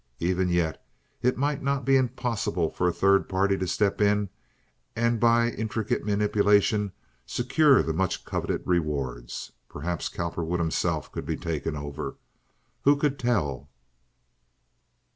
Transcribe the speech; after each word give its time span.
Even 0.17 0.49
yet 0.49 0.83
it 1.21 1.37
might 1.37 1.61
not 1.61 1.85
be 1.85 1.95
impossible 1.95 2.71
for 2.71 2.87
a 2.87 2.91
third 2.91 3.29
party 3.29 3.55
to 3.55 3.67
step 3.67 4.01
in 4.01 4.29
and 4.95 5.19
by 5.19 5.51
intricate 5.51 6.03
manipulation 6.03 6.91
secure 7.27 7.83
the 7.83 7.93
much 7.93 8.25
coveted 8.25 8.63
rewards. 8.65 9.51
Perhaps 9.69 10.09
Cowperwood 10.09 10.59
himself 10.59 11.11
could 11.11 11.27
be 11.27 11.37
taken 11.37 11.75
over—who 11.75 12.95
could 12.97 13.19
tell? 13.19 13.69